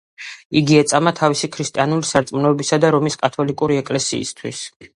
[0.61, 4.65] იგი ეწამა თავისი ქრისტიანული სარწმუნოებისა და რომის კათოლიკური ეკლესიისთვის.